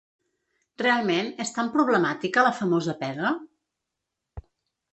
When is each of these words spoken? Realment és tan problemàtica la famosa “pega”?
Realment 0.81 1.29
és 1.45 1.51
tan 1.57 1.69
problemàtica 1.75 2.45
la 2.47 2.55
famosa 2.63 2.99
“pega”? 3.05 3.35